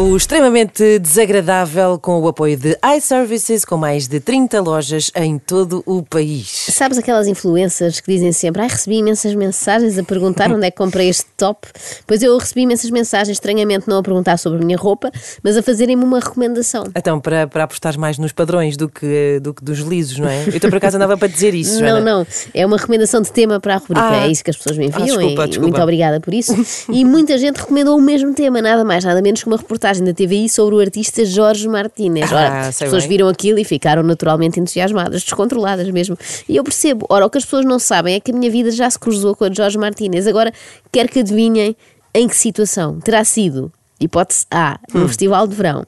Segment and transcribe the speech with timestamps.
[0.00, 5.82] O extremamente desagradável com o apoio de iServices, com mais de 30 lojas em todo
[5.84, 6.48] o país.
[6.70, 10.78] Sabes aquelas influências que dizem sempre: Ai, recebi imensas mensagens a perguntar onde é que
[10.78, 11.68] comprei este top?
[12.06, 15.12] Pois eu recebi imensas mensagens, estranhamente não a perguntar sobre a minha roupa,
[15.42, 16.84] mas a fazerem-me uma recomendação.
[16.96, 20.44] Então, para, para apostar mais nos padrões do que, do que dos lisos, não é?
[20.46, 22.00] Eu estou por acaso andava para dizer isso, Não, Joana.
[22.00, 22.26] não.
[22.54, 24.00] É uma recomendação de tema para a rubrica.
[24.00, 24.26] Ah.
[24.26, 25.02] É isso que as pessoas me enviam.
[25.02, 25.60] Ah, desculpa, e desculpa.
[25.60, 26.56] Muito obrigada por isso.
[26.88, 30.12] e muita gente recomendou o mesmo tema, nada mais, nada menos que uma reportagem da
[30.14, 32.30] TVI sobre o artista Jorge Martínez.
[32.30, 33.08] Ora, Ah, as pessoas bem.
[33.08, 36.16] viram aquilo e ficaram naturalmente entusiasmadas, descontroladas mesmo.
[36.48, 37.06] E eu percebo.
[37.08, 39.34] Ora, o que as pessoas não sabem é que a minha vida já se cruzou
[39.34, 40.26] com a de Jorge Martínez.
[40.26, 40.52] Agora,
[40.92, 41.74] quero que adivinhem
[42.14, 43.72] em que situação terá sido.
[43.98, 45.00] Hipótese A, Hum.
[45.00, 45.84] num festival de verão.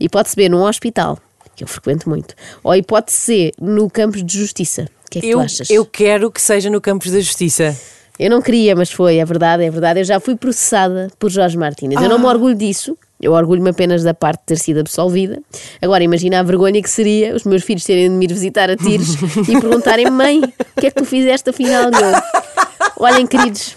[0.00, 1.18] Hipótese B, num hospital,
[1.56, 2.34] que eu frequento muito.
[2.62, 4.82] Ou hipótese C, no Campos de Justiça.
[5.06, 5.70] O que é que Eu, tu achas?
[5.70, 7.74] eu quero que seja no Campos da Justiça.
[8.18, 9.98] Eu não queria, mas foi, é verdade, é verdade.
[10.00, 12.00] Eu já fui processada por Jorge Martínez.
[12.00, 12.20] Eu não Ah.
[12.20, 12.96] me orgulho disso.
[13.20, 15.40] Eu orgulho-me apenas da parte de ter sido absolvida.
[15.80, 18.76] Agora, imagina a vergonha que seria os meus filhos terem de me ir visitar a
[18.76, 19.14] tiros
[19.48, 21.90] e perguntarem: mãe, o que é que tu fizeste afinal?
[21.90, 23.76] E eu, Olhem, queridos,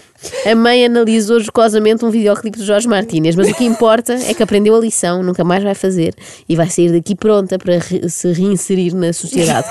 [0.50, 4.42] a mãe analisou jocosamente um videoclipe de Jorge Martínez, mas o que importa é que
[4.42, 6.14] aprendeu a lição, nunca mais vai fazer
[6.48, 9.66] e vai sair daqui pronta para re- se reinserir na sociedade.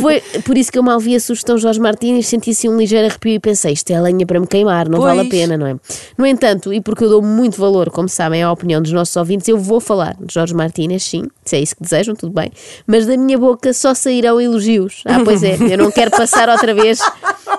[0.00, 3.06] Foi por isso que eu mal vi a sugestão Jorge Martínez, senti assim um ligeiro
[3.06, 5.28] arrepio e pensei: isto é lenha para me queimar, não vale a Pois.
[5.30, 5.76] pena, não é?
[6.16, 9.48] No entanto, e porque eu dou muito valor, como sabem, à opinião dos nossos ouvintes,
[9.48, 12.50] eu vou falar de Jorge Martínez, sim, se é isso que desejam, tudo bem,
[12.86, 15.02] mas da minha boca só sairão elogios.
[15.04, 16.98] Ah, pois é, eu não quero passar outra vez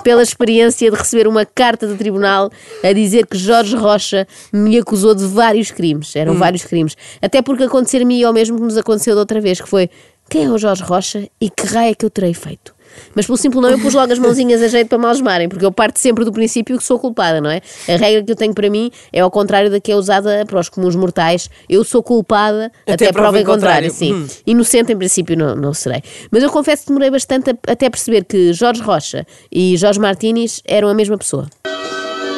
[0.08, 2.50] pela experiência de receber uma carta do tribunal
[2.82, 6.16] a dizer que Jorge Rocha me acusou de vários crimes.
[6.16, 6.96] Eram vários crimes.
[7.22, 9.90] Até porque acontecer-me ao mesmo que nos aconteceu da outra vez, que foi
[10.30, 12.74] quem é o Jorge Rocha e que raio é que eu terei feito?
[13.16, 15.66] Mas pelo simples não, eu pus logo as mãozinhas a jeito para me algemarem, porque
[15.66, 17.62] eu parto sempre do princípio que sou culpada, não é?
[17.88, 20.60] A regra que eu tenho para mim é ao contrário da que é usada para
[20.60, 21.50] os comuns mortais.
[21.70, 24.14] Eu sou culpada até, prova em contrário, sim.
[24.14, 24.28] Hum.
[24.46, 26.02] Inocente, em princípio, não, não serei.
[26.32, 30.62] Mas eu confesso que demorei bastante a- até perceber que Jorge Rocha e Jorge Martínez
[30.66, 31.48] eram a mesma pessoa.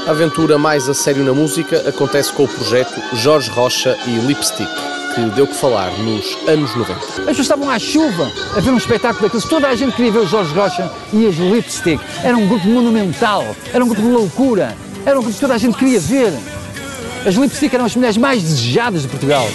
[0.08, 4.68] A aventura mais a sério na música acontece com o projeto Jorge Rocha e Lipstick,
[5.19, 6.94] que deu que falar nos anos 90.
[6.94, 9.46] As pessoas estavam à chuva a ver um espetáculo daqueles.
[9.46, 12.00] Toda a gente queria ver o Jorge Rocha e as Lipstick.
[12.24, 13.44] Era um grupo monumental,
[13.74, 14.75] era um grupo de loucura,
[15.06, 16.31] era um grupo que toda a gente queria ver.
[17.25, 19.47] As Lipstick eram as mulheres mais desejadas de Portugal.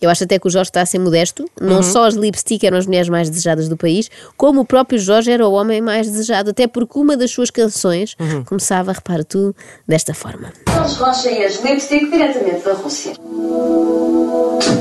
[0.00, 1.44] Eu acho até que o Jorge está a ser modesto.
[1.60, 5.30] Não só as lipstick eram as mulheres mais desejadas do país, como o próprio Jorge
[5.30, 6.50] era o homem mais desejado.
[6.50, 8.16] Até porque uma das suas canções
[8.46, 9.54] começava, repara tu,
[9.86, 10.54] desta forma.
[10.72, 13.12] Jorge Rocha e as Lipstick diretamente da Rússia.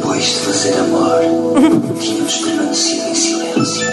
[0.09, 1.21] Depois de fazer amor,
[2.01, 3.87] tínhamos permanecido em silêncio.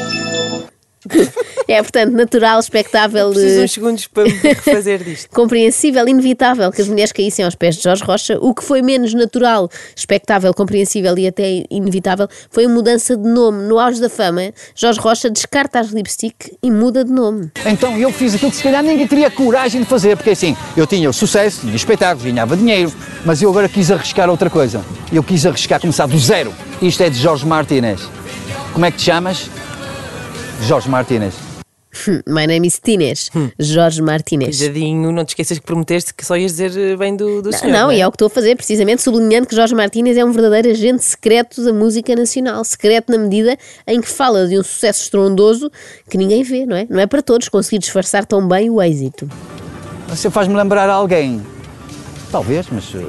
[1.69, 5.29] É, portanto, natural, expectável, Preciso eh, uns segundos para me refazer disto.
[5.35, 8.39] compreensível, inevitável que as mulheres caíssem aos pés de Jorge Rocha.
[8.41, 13.65] O que foi menos natural, expectável, compreensível e até inevitável foi a mudança de nome.
[13.65, 17.51] No auge da fama, Jorge Rocha descarta as lipstick e muda de nome.
[17.65, 20.87] Então eu fiz aquilo que se calhar ninguém teria coragem de fazer, porque assim, eu
[20.87, 22.93] tinha o sucesso, tinha espetáculos, ganhava dinheiro,
[23.25, 24.85] mas eu agora quis arriscar outra coisa.
[25.13, 26.53] Eu quis arriscar começar do zero.
[26.81, 28.01] Isto é de Jorge Martínez.
[28.73, 29.51] Como é que te chamas?
[30.63, 31.46] Jorge Martínez.
[32.27, 34.59] My name is Tines, Jorge Martínez.
[34.59, 37.73] Cuidadinho, não te esqueças que prometeste que só ias dizer eh, bem do, do senhor.
[37.73, 37.97] Não, é?
[37.97, 40.71] e é o que estou a fazer, precisamente sublinhando que Jorge Martínez é um verdadeiro
[40.71, 42.65] agente secreto da música nacional.
[42.65, 45.71] Secreto na medida em que fala de um sucesso estrondoso
[46.09, 46.87] que ninguém vê, não é?
[46.89, 49.29] Não é para todos conseguir disfarçar tão bem o êxito.
[50.09, 51.45] Você faz-me lembrar a alguém.
[52.31, 53.05] Talvez, mas eh,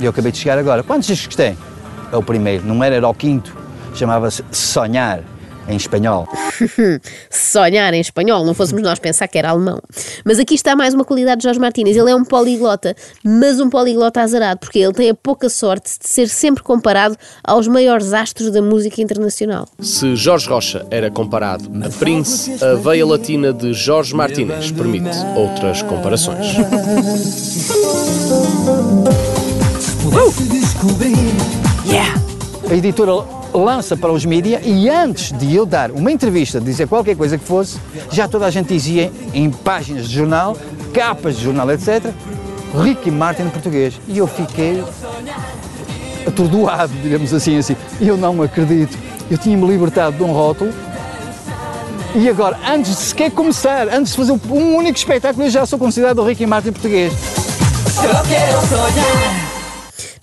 [0.00, 0.82] eu acabei de chegar agora.
[0.82, 1.56] Quantos discos tem?
[2.12, 3.56] É o primeiro, não era, era o quinto.
[3.94, 5.22] Chamava-se Sonhar,
[5.68, 6.28] em espanhol.
[7.30, 9.80] Sonhar em espanhol, não fôssemos nós pensar que era alemão.
[10.24, 11.96] Mas aqui está mais uma qualidade de Jorge Martínez.
[11.96, 16.08] Ele é um poliglota, mas um poliglota azarado, porque ele tem a pouca sorte de
[16.08, 19.68] ser sempre comparado aos maiores astros da música internacional.
[19.80, 25.82] Se Jorge Rocha era comparado a Prince, a veia latina de Jorge Martínez permite outras
[25.82, 26.46] comparações.
[32.72, 37.16] A editora lança para os mídias e antes de eu dar uma entrevista, dizer qualquer
[37.16, 37.78] coisa que fosse,
[38.10, 40.56] já toda a gente dizia em páginas de jornal,
[40.92, 42.12] capas de jornal, etc.,
[42.82, 44.00] Ricky Martin português.
[44.08, 44.82] E eu fiquei
[46.26, 47.76] atordoado, digamos assim, assim.
[48.00, 48.96] Eu não acredito.
[49.30, 50.72] Eu tinha-me libertado de um rótulo
[52.14, 55.78] e agora, antes de sequer começar, antes de fazer um único espetáculo, eu já sou
[55.78, 57.12] considerado o Ricky Martin português.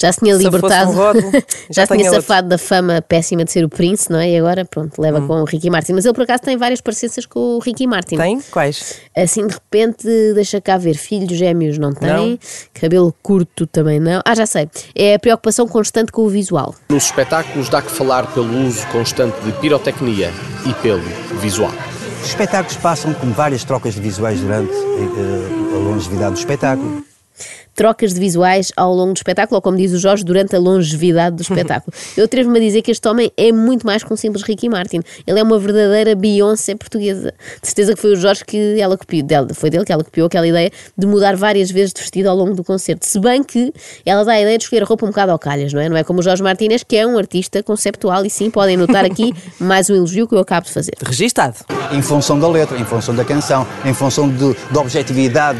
[0.01, 1.31] Já se tinha Se libertado, um rótulo,
[1.69, 2.21] já, já se tinha tinha outro.
[2.21, 4.29] safado da fama péssima de ser o Prince, não é?
[4.31, 5.93] E agora, pronto, leva com o Ricky Martin.
[5.93, 8.15] Mas ele por acaso tem várias parecenças com o Ricky Martin.
[8.17, 8.39] Tem?
[8.51, 9.01] Quais?
[9.15, 12.39] Assim de repente, deixa cá ver, filhos gêmeos não tem, Não.
[12.73, 14.21] cabelo curto também não.
[14.25, 14.69] Ah, já sei.
[14.95, 16.73] É a preocupação constante com o visual.
[16.89, 20.31] Nos espetáculos dá que falar pelo uso constante de pirotecnia
[20.65, 21.01] e pelo
[21.41, 21.71] visual.
[22.21, 27.03] Os espetáculos passam com várias trocas de visuais durante eh, a longevidade do espetáculo.
[27.79, 31.37] Trocas de visuais ao longo do espetáculo, ou como diz o Jorge, durante a longevidade
[31.37, 31.95] do espetáculo.
[32.17, 34.99] Eu atrevo-me a dizer que este homem é muito mais que um simples Ricky Martin.
[35.25, 37.33] Ele é uma verdadeira Beyoncé portuguesa.
[37.61, 40.45] De certeza que foi o Jorge que ela copiou, foi dele que ela copiou aquela
[40.45, 43.05] ideia de mudar várias vezes de vestido ao longo do concerto.
[43.05, 43.71] Se bem que
[44.05, 45.87] ela dá a ideia de escolher a roupa um bocado ao calhas, não é?
[45.87, 49.05] Não é como o Jorge Martínez, que é um artista conceptual, e sim, podem notar
[49.05, 50.91] aqui mais um elogio que eu acabo de fazer.
[51.05, 51.55] Registado.
[51.93, 55.59] Em função da letra, em função da canção, em função de- da objetividade,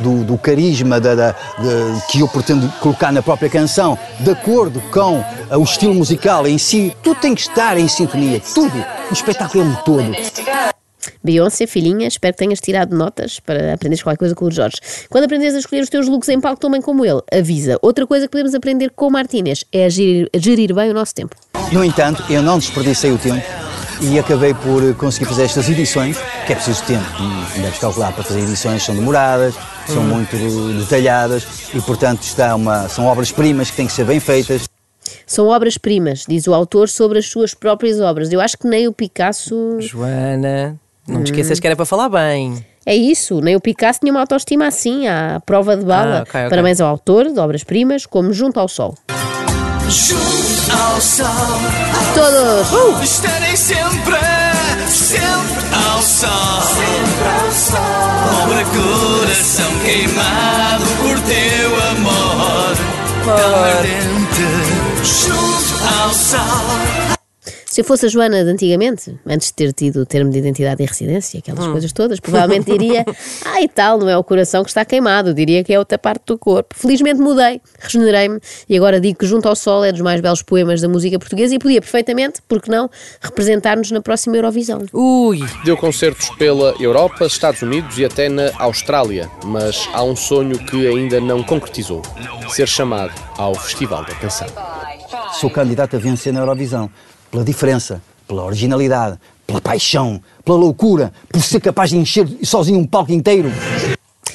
[0.00, 4.30] do, do- do carisma da- da- de- que eu pretendo colocar na própria canção, de
[4.30, 8.84] acordo com ah, o estilo musical em si, tudo tem que estar em sintonia, tudo.
[9.10, 10.16] O espetáculo é um todo.
[11.22, 14.76] Beyoncé, filhinha, espero que tenhas tirado notas para aprenderes qualquer coisa com o Jorge.
[15.08, 17.78] Quando aprenderes a escolher os teus looks em palco também como ele, avisa.
[17.82, 20.94] Outra coisa que podemos aprender com o Martínez é a gerir, a gerir bem o
[20.94, 21.34] nosso tempo.
[21.72, 23.44] No entanto, eu não desperdicei o tempo
[24.00, 26.16] e acabei por conseguir fazer estas edições,
[26.46, 29.54] que é preciso tempo, como deves calcular, para fazer edições são demoradas,
[29.92, 30.36] são muito
[30.78, 34.68] detalhadas e, portanto, está uma, são obras-primas que têm que ser bem feitas.
[35.26, 38.32] São obras-primas, diz o autor sobre as suas próprias obras.
[38.32, 39.80] Eu acho que nem o Picasso.
[39.80, 42.64] Joana, não te esqueças que era para falar bem.
[42.84, 46.18] É isso, nem o Picasso tinha uma autoestima assim, à prova de bala.
[46.18, 46.50] Ah, ok, ok.
[46.50, 48.94] Parabéns ao autor de obras-primas, como Junto ao Sol.
[49.88, 51.26] Junto ao sol,
[52.14, 52.72] Todos!
[52.72, 53.02] Uh!
[53.02, 54.14] estarei sempre,
[54.88, 56.62] sempre ao sol.
[56.62, 57.80] Sempre ao sol.
[58.40, 62.76] Pobre coração queimado por teu amor.
[63.24, 67.15] Tão ardente, junto ao sol.
[67.76, 70.82] Se eu fosse a Joana de antigamente, antes de ter tido o termo de identidade
[70.82, 73.04] e residência, aquelas coisas todas, provavelmente diria:
[73.44, 76.22] Ah, e tal, não é o coração que está queimado, diria que é outra parte
[76.24, 76.74] do corpo.
[76.74, 80.80] Felizmente mudei, regenerei-me e agora digo que Junto ao Sol é dos mais belos poemas
[80.80, 82.88] da música portuguesa e podia perfeitamente, porque não,
[83.20, 84.80] representar-nos na próxima Eurovisão.
[84.94, 90.58] Ui, Deu concertos pela Europa, Estados Unidos e até na Austrália, mas há um sonho
[90.60, 92.00] que ainda não concretizou:
[92.48, 94.48] ser chamado ao Festival da Canção.
[95.38, 96.90] Sou candidato a vencer na Eurovisão
[97.36, 102.86] pela diferença, pela originalidade, pela paixão, pela loucura, por ser capaz de encher sozinho um
[102.86, 103.52] palco inteiro.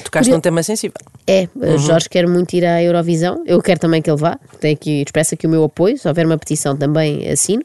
[0.04, 0.94] tocaste num tema sensível.
[1.26, 1.78] É, Uhum.
[1.78, 5.34] Jorge quer muito ir à Eurovisão, eu quero também que ele vá, tenho aqui, expresso
[5.34, 7.62] aqui o meu apoio, se houver uma petição também assino.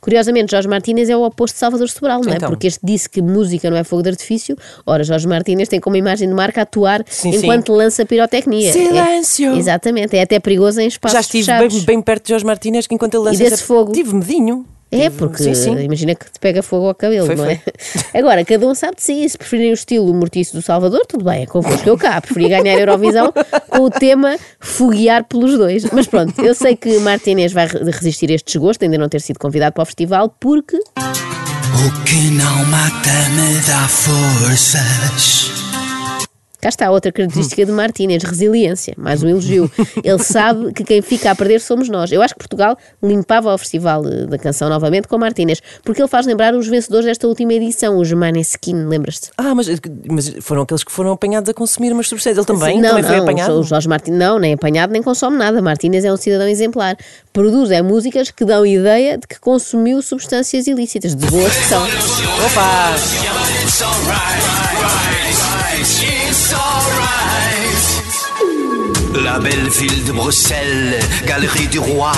[0.00, 2.36] Curiosamente, Jorge Martínez é o oposto de Salvador Sobral, não é?
[2.36, 2.48] Então.
[2.48, 5.96] Porque este disse que música não é fogo de artifício, ora, Jorge Martínez tem como
[5.96, 8.72] imagem de marca atuar Sim, enquanto lança pirotecnia.
[8.72, 9.52] Silêncio!
[9.54, 12.86] É, exatamente, é até perigoso em espaços Já estive bem, bem perto de Jorge Martínez
[12.86, 13.92] que enquanto ele lança desse essa- fogo?
[13.92, 14.64] Tive medinho.
[14.92, 15.78] É, porque Sim, sim.
[15.78, 17.56] imagina que te pega fogo ao cabelo, Foi, não é?
[17.56, 17.72] foi.
[18.20, 19.28] Agora, cada um sabe de si.
[19.28, 21.88] Se preferirem o estilo mortiço do Salvador, tudo bem, é convosco.
[21.88, 23.32] Eu cá preferi ganhar a Eurovisão
[23.70, 25.84] com o tema foguear pelos dois.
[25.92, 29.20] Mas pronto, eu sei que Martínez vai re- resistir a este desgosto, ainda não ter
[29.20, 35.69] sido convidado para o festival, porque O que não mata me dá forças.
[36.60, 38.94] Cá está outra característica de Martínez, resiliência.
[38.96, 39.70] Mais um elogio.
[40.02, 42.12] Ele sabe que quem fica a perder somos nós.
[42.12, 46.08] Eu acho que Portugal limpava o Festival eh, da Canção novamente com Martínez, porque ele
[46.08, 49.30] faz lembrar os vencedores desta última edição, os Maneskin, lembras-te?
[49.38, 49.66] Ah, mas,
[50.08, 52.36] mas foram aqueles que foram apanhados a consumir umas substâncias.
[52.38, 53.60] Ele também, não, também foi não, apanhado.
[53.60, 55.62] O Jorge Martins não, nem apanhado nem consome nada.
[55.62, 56.96] Martínez é um cidadão exemplar.
[57.32, 61.82] Produz é músicas que dão ideia de que consumiu substâncias ilícitas, de boas que são.
[62.46, 62.94] Opa!
[69.30, 72.10] La belle ville de Bruxelles, galerie du roi,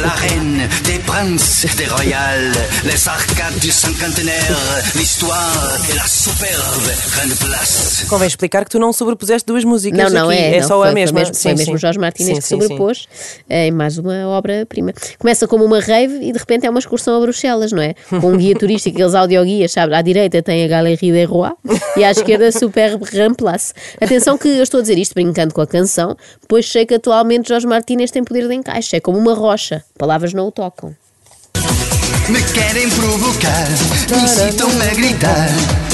[0.00, 2.52] la reine, des princes, des royales,
[2.84, 4.56] les arcades du cinquantenaire,
[4.94, 6.86] l'histoire et la superbe
[7.16, 8.04] grande place.
[8.08, 10.38] Convém explicar que tu não sobrepuseste duas músicas Não, não aqui.
[10.38, 10.56] é.
[10.58, 11.18] É não, só foi, a mesma.
[11.18, 11.78] Foi mesmo, foi Sim, mesmo sim.
[11.80, 12.62] Jorge Martínez Sim, que sim, sim.
[12.62, 13.08] sobrepôs
[13.48, 14.92] eh, em mais uma obra-prima.
[15.18, 17.94] Começa como uma rave e de repente é uma excursão a Bruxelas, não é?
[18.20, 19.92] Com um guia turístico, aqueles audioguias, sabe?
[19.94, 21.52] À direita tem a Galerie des Rois
[21.96, 23.72] e à esquerda a Super Grand Place.
[24.00, 27.48] Atenção que eu estou a dizer isto brincando com a canção, pois sei que atualmente
[27.48, 28.96] Jorge Martínez tem poder de encaixe.
[28.96, 29.84] É como uma rocha.
[29.98, 30.94] Palavras não o tocam.
[32.28, 33.68] Me querem provocar,
[34.08, 35.48] me incitam-me a gritar.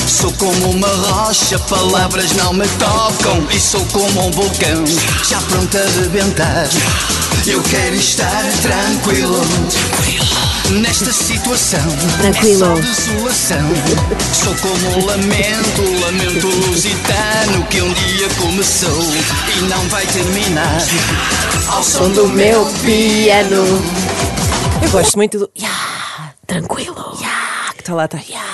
[0.06, 3.46] Sou como uma rocha, palavras não me tocam.
[3.50, 4.84] E sou como um vulcão,
[5.28, 6.68] já pronto a rebentar.
[7.46, 9.40] Eu quero estar tranquilo.
[10.70, 11.80] Nesta situação
[12.20, 12.76] Tranquilo.
[12.76, 13.58] é desolação.
[14.34, 19.02] Sou como um lamento, lamento lusitano que um dia começou
[19.56, 20.82] e não vai terminar.
[21.68, 23.64] Ao som do meu piano.
[24.82, 25.50] Eu gosto muito do.
[25.56, 26.96] Yeah, Tranquilo.
[27.20, 28.18] yeah, que está lá, está.
[28.28, 28.44] Yeah.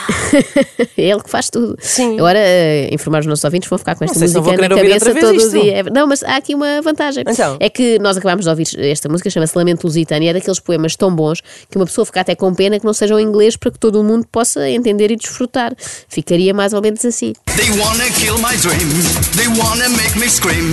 [0.96, 1.76] É ele que faz tudo.
[1.80, 2.18] Sim.
[2.18, 5.30] Agora, eh, informar os nossos ouvintes, vão ficar com esta Não música na cabeça todo
[5.30, 5.50] o isto.
[5.50, 5.82] dia.
[5.92, 7.24] Não, mas há aqui uma vantagem.
[7.26, 7.56] Então.
[7.60, 10.96] É que nós acabámos de ouvir esta música, chama-se Lamento Lusitano, e é daqueles poemas
[10.96, 13.70] tão bons que uma pessoa fica até com pena que não sejam em inglês para
[13.70, 15.72] que todo o mundo possa entender e desfrutar.
[16.08, 17.32] Ficaria mais ou menos assim.
[17.56, 18.88] They wanna kill my dream.
[19.36, 20.70] They wanna make me scream.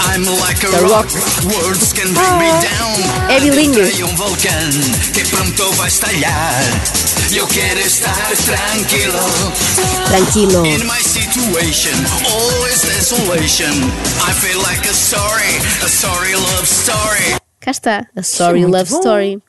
[0.00, 0.88] I'm like a rock.
[0.88, 1.08] Rock.
[1.46, 3.30] Words can bring me down.
[3.30, 4.02] É bilingue.
[4.04, 4.70] Um vulcão
[5.12, 7.17] que pronto vai estalhar.
[7.30, 9.18] Eu quero estar tranquilo.
[10.06, 10.64] Tranquilo.
[10.64, 11.92] In my situation,
[12.26, 13.72] all is desolation.
[14.26, 17.38] I feel like a sorry, a sorry love story.
[17.60, 19.00] Cá está, a Sorry Love bom.
[19.00, 19.42] Story.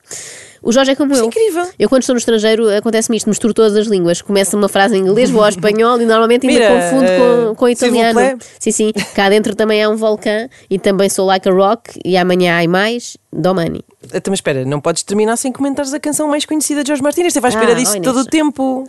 [0.62, 1.24] O Jorge é como eu.
[1.26, 1.66] incrível.
[1.78, 4.20] Eu, quando estou no estrangeiro, acontece-me isto, misturo todas as línguas.
[4.20, 7.54] Começa uma frase em inglês, vou ao espanhol e normalmente ainda Mira, confundo eh, com,
[7.54, 8.38] com s'il vous italiano.
[8.58, 8.92] Sim, sim.
[9.14, 12.68] Cá dentro também há um vulcão e também sou like a rock e amanhã há
[12.68, 13.16] mais.
[13.32, 13.84] Domani.
[14.12, 17.32] Então, mas espera, não podes terminar sem comentares a canção mais conhecida de Jorge Martins.
[17.32, 18.28] Você vai Ah, esperar disso olha todo o isso.
[18.28, 18.86] tempo.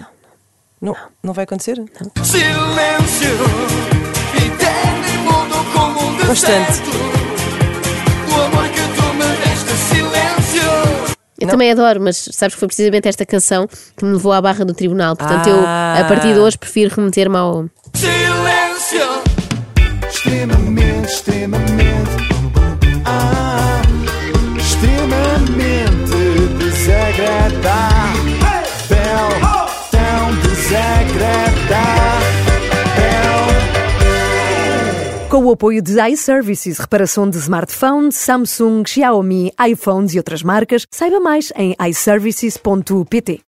[0.81, 1.75] Não, não vai acontecer?
[2.23, 3.29] Silêncio.
[4.35, 6.81] Eterno e mudo como um Bastante.
[8.29, 8.79] O amor que
[11.41, 11.51] Eu Não.
[11.53, 13.67] também adoro, mas sabes que foi precisamente esta canção
[13.98, 15.15] que me levou à barra do tribunal.
[15.15, 15.95] Portanto, Ah.
[15.98, 17.65] eu, a partir de hoje, prefiro remeter-me ao.
[17.95, 19.21] Silêncio.
[20.07, 22.12] extremamente, extremamente,
[23.05, 23.81] ah,
[24.57, 26.12] extremamente
[26.60, 27.90] desagradável,
[35.41, 41.19] Com o apoio de iServices, reparação de smartphones, Samsung, Xiaomi, iPhones e outras marcas, saiba
[41.19, 43.41] mais em iServices.pt.